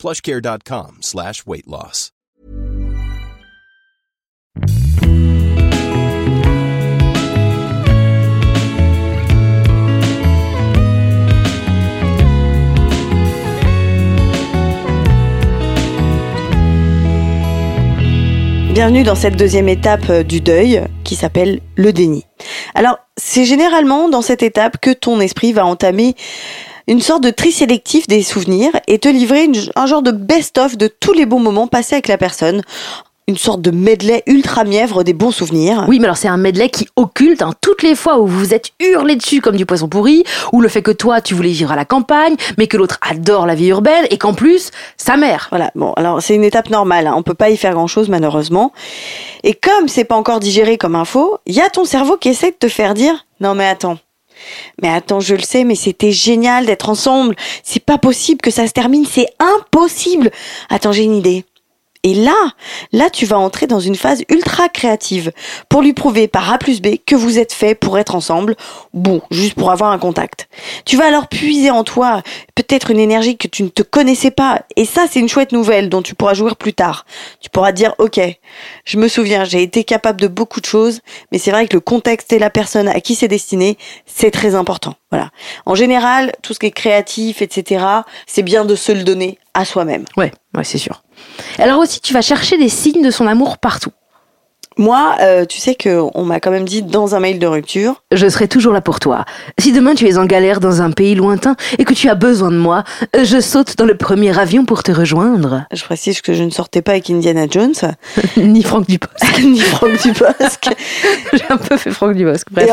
[0.00, 2.10] plushcare.com slash weight loss.
[18.72, 22.24] Bienvenue dans cette deuxième étape euh, du deuil qui s'appelle le déni.
[22.74, 26.14] Alors, c'est généralement dans cette étape que ton esprit va entamer
[26.90, 30.76] une sorte de tri sélectif des souvenirs et te livrer une- un genre de best-of
[30.76, 32.62] de tous les bons moments passés avec la personne.
[33.28, 35.84] Une sorte de medley ultra mièvre des bons souvenirs.
[35.86, 38.54] Oui, mais alors c'est un medley qui occulte hein, toutes les fois où vous vous
[38.54, 41.70] êtes hurlé dessus comme du poisson pourri, ou le fait que toi tu voulais vivre
[41.70, 45.46] à la campagne, mais que l'autre adore la vie urbaine, et qu'en plus, sa mère.
[45.50, 47.14] Voilà, bon, alors c'est une étape normale, hein.
[47.16, 48.72] on peut pas y faire grand chose malheureusement.
[49.44, 52.50] Et comme c'est pas encore digéré comme info, il y a ton cerveau qui essaie
[52.50, 53.98] de te faire dire non mais attends.
[54.82, 57.36] Mais attends, je le sais, mais c'était génial d'être ensemble.
[57.62, 60.30] C'est pas possible que ça se termine, c'est impossible.
[60.68, 61.44] Attends, j'ai une idée.
[62.02, 62.52] Et là,
[62.92, 65.32] là, tu vas entrer dans une phase ultra créative
[65.68, 68.56] pour lui prouver par A plus B que vous êtes fait pour être ensemble.
[68.94, 70.48] Bon, juste pour avoir un contact.
[70.86, 72.22] Tu vas alors puiser en toi
[72.54, 74.62] peut-être une énergie que tu ne te connaissais pas.
[74.76, 77.04] Et ça, c'est une chouette nouvelle dont tu pourras jouir plus tard.
[77.40, 78.18] Tu pourras dire, OK,
[78.84, 81.00] je me souviens, j'ai été capable de beaucoup de choses,
[81.32, 84.54] mais c'est vrai que le contexte et la personne à qui c'est destiné, c'est très
[84.54, 84.94] important.
[85.10, 85.30] Voilà.
[85.66, 87.84] En général, tout ce qui est créatif, etc.,
[88.26, 90.04] c'est bien de se le donner à soi-même.
[90.16, 91.02] Ouais, ouais, c'est sûr.
[91.58, 93.90] Alors aussi, tu vas chercher des signes de son amour partout.
[94.80, 98.02] Moi, euh, tu sais que on m'a quand même dit dans un mail de rupture,
[98.12, 99.24] Je serai toujours là pour toi.
[99.58, 102.50] Si demain tu es en galère dans un pays lointain et que tu as besoin
[102.50, 102.84] de moi,
[103.20, 105.64] je saute dans le premier avion pour te rejoindre.
[105.72, 107.74] je précise que je ne sortais pas avec Indiana Jones,
[108.36, 109.38] Ni Franck Dubosc.
[109.42, 110.70] ni Franck Dubosc.
[111.34, 112.46] J'ai un peu fait Franck Dubosc.
[112.50, 112.70] Bref.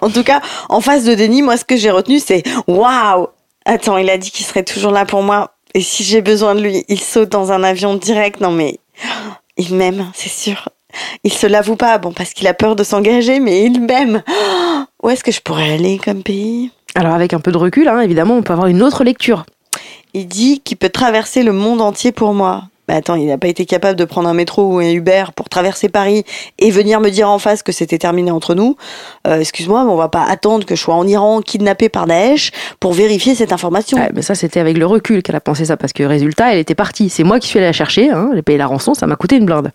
[0.00, 3.26] En, en tout cas, en phase de déni, moi, ce que j'ai retenu, c'est waouh.
[3.64, 5.54] Attends, il a dit qu'il serait toujours là pour moi.
[5.74, 8.40] Et si j'ai besoin de lui, il saute dans un avion direct.
[8.40, 8.78] Non mais
[9.56, 10.68] il m'aime, c'est sûr.
[11.24, 14.22] Il se l'avoue pas, bon, parce qu'il a peur de s'engager, mais il m'aime.
[15.02, 16.70] Où est-ce que je pourrais aller comme pays?
[16.94, 19.44] Alors avec un peu de recul, hein, évidemment, on peut avoir une autre lecture.
[20.14, 22.64] Il dit qu'il peut traverser le monde entier pour moi.
[22.88, 25.48] Mais attends, il n'a pas été capable de prendre un métro ou un Uber pour
[25.48, 26.24] traverser Paris
[26.58, 28.76] et venir me dire en face que c'était terminé entre nous.
[29.26, 32.50] Euh, Excuse-moi, mais on va pas attendre que je sois en Iran kidnappé par Daesh
[32.80, 33.98] pour vérifier cette information.
[34.14, 36.74] Mais ça, c'était avec le recul qu'elle a pensé ça, parce que résultat, elle était
[36.74, 37.08] partie.
[37.10, 39.36] C'est moi qui suis allée la chercher, hein, j'ai payé la rançon, ça m'a coûté
[39.36, 39.70] une blinde.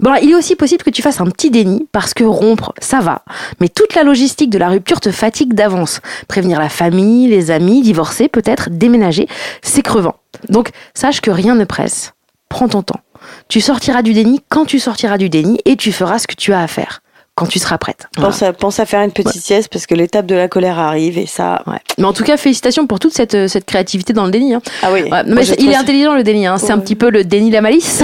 [0.00, 3.00] Bon, il est aussi possible que tu fasses un petit déni, parce que rompre, ça
[3.00, 3.22] va.
[3.60, 6.00] Mais toute la logistique de la rupture te fatigue d'avance.
[6.28, 9.28] Prévenir la famille, les amis, divorcer, peut-être, déménager,
[9.62, 10.16] c'est crevant.
[10.48, 12.14] Donc, sache que rien ne presse.
[12.48, 13.00] Prends ton temps.
[13.48, 16.52] Tu sortiras du déni quand tu sortiras du déni, et tu feras ce que tu
[16.52, 17.01] as à faire,
[17.34, 18.06] quand tu seras prête.
[18.16, 18.30] Voilà.
[18.30, 21.16] Pense, à, pense à faire une petite sieste parce que l'étape de la colère arrive
[21.18, 21.62] et ça.
[21.66, 21.78] Ouais.
[21.98, 24.54] Mais en tout cas, félicitations pour toute cette, cette créativité dans le déni.
[24.54, 24.62] hein.
[24.82, 25.02] Ah oui.
[25.04, 26.58] Ouais, mais il est ça- intelligent le déni, hein.
[26.58, 28.02] c'est un petit peu le déni de la malice.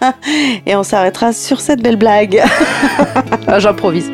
[0.66, 2.42] Et on s'arrêtera sur cette belle blague.
[3.48, 4.10] Ah, J'improvise.